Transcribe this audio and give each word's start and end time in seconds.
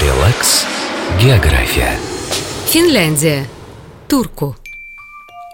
Релакс. 0.00 0.64
География. 1.20 1.98
Финляндия. 2.66 3.44
Турку. 4.06 4.54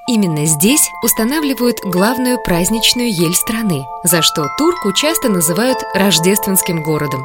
Именно 0.06 0.44
здесь 0.44 0.90
устанавливают 1.02 1.78
главную 1.82 2.38
праздничную 2.38 3.10
ель 3.10 3.34
страны, 3.34 3.84
за 4.02 4.20
что 4.20 4.46
Турку 4.58 4.92
часто 4.92 5.30
называют 5.30 5.78
рождественским 5.94 6.82
городом. 6.82 7.24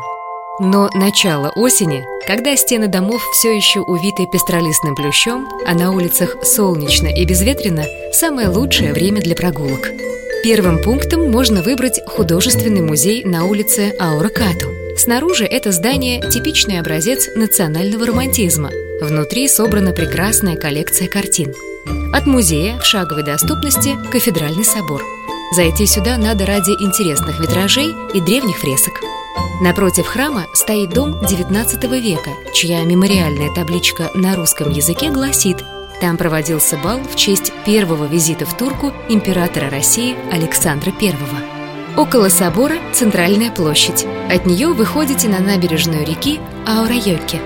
Но 0.61 0.89
начало 0.93 1.51
осени, 1.57 2.05
когда 2.25 2.55
стены 2.55 2.87
домов 2.87 3.21
все 3.33 3.53
еще 3.53 3.81
увиты 3.81 4.25
пестролистным 4.25 4.95
плющом, 4.95 5.49
а 5.65 5.73
на 5.73 5.91
улицах 5.91 6.37
солнечно 6.43 7.07
и 7.07 7.25
безветренно, 7.25 7.83
самое 8.13 8.47
лучшее 8.47 8.93
время 8.93 9.19
для 9.19 9.35
прогулок. 9.35 9.89
Первым 10.41 10.81
пунктом 10.81 11.29
можно 11.29 11.63
выбрать 11.63 11.99
художественный 12.07 12.81
музей 12.81 13.25
на 13.25 13.43
улице 13.43 13.93
Ауракату. 13.99 14.69
Снаружи 14.99 15.45
это 15.45 15.71
здание– 15.71 16.19
типичный 16.29 16.77
образец 16.77 17.29
национального 17.33 18.05
романтизма. 18.05 18.69
Внутри 18.99 19.47
собрана 19.47 19.93
прекрасная 19.93 20.57
коллекция 20.57 21.07
картин. 21.07 21.55
От 22.13 22.25
музея 22.25 22.77
в 22.79 22.85
шаговой 22.85 23.23
доступности– 23.23 23.95
кафедральный 24.11 24.65
собор. 24.65 25.01
Зайти 25.55 25.85
сюда 25.85 26.17
надо 26.17 26.45
ради 26.45 26.71
интересных 26.71 27.39
витражей 27.39 27.95
и 28.13 28.19
древних 28.19 28.57
фресок. 28.57 28.99
Напротив 29.61 30.05
храма 30.05 30.47
стоит 30.53 30.89
дом 30.89 31.17
XIX 31.21 32.01
века, 32.01 32.31
чья 32.53 32.83
мемориальная 32.83 33.55
табличка 33.55 34.11
на 34.15 34.35
русском 34.35 34.69
языке 34.69 35.11
гласит– 35.11 35.63
там 36.01 36.15
проводился 36.15 36.77
бал 36.77 37.01
в 37.01 37.17
честь 37.17 37.51
первого 37.65 38.05
визита 38.05 38.45
в 38.45 38.55
Турку 38.55 38.93
императора 39.09 39.69
России 39.69 40.15
Александра 40.31 40.93
I. 41.01 41.58
Около 41.99 42.29
собора 42.29 42.77
центральная 42.93 43.51
площадь. 43.51 44.07
От 44.31 44.45
нее 44.45 44.69
выходите 44.69 45.27
на 45.27 45.39
набережную 45.39 46.05
реки 46.05 46.39
Аурайоке. 46.65 47.41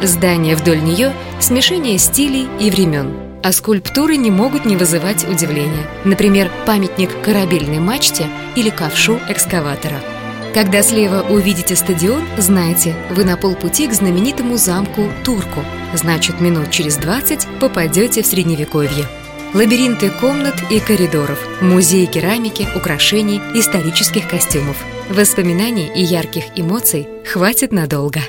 Здания 0.00 0.54
вдоль 0.54 0.80
нее– 0.80 1.12
смешение 1.40 1.98
стилей 1.98 2.46
и 2.60 2.70
времен. 2.70 3.12
А 3.42 3.50
скульптуры 3.50 4.16
не 4.16 4.30
могут 4.30 4.66
не 4.66 4.76
вызывать 4.76 5.28
удивления. 5.28 5.84
Например, 6.04 6.48
памятник 6.64 7.10
корабельной 7.22 7.80
мачте 7.80 8.26
или 8.54 8.70
ковшу 8.70 9.18
экскаватора– 9.28 10.00
когда 10.54 10.82
слева 10.82 11.26
увидите 11.28 11.76
стадион, 11.76 12.22
знайте, 12.38 12.96
вы 13.10 13.24
на 13.24 13.36
полпути 13.36 13.86
к 13.86 13.92
знаменитому 13.92 14.56
замку 14.56 15.02
Турку. 15.22 15.60
Значит, 15.94 16.40
минут 16.40 16.70
через 16.70 16.96
20 16.96 17.46
попадете 17.60 18.22
в 18.22 18.26
Средневековье. 18.26 19.04
Лабиринты 19.54 20.10
комнат 20.10 20.56
и 20.70 20.78
коридоров, 20.78 21.38
музей 21.62 22.04
керамики, 22.06 22.68
украшений, 22.76 23.40
исторических 23.54 24.28
костюмов. 24.28 24.76
Воспоминаний 25.08 25.90
и 25.94 26.02
ярких 26.02 26.44
эмоций 26.54 27.08
хватит 27.24 27.72
надолго. 27.72 28.20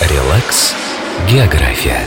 Релакс. 0.00 0.74
География. 1.30 2.00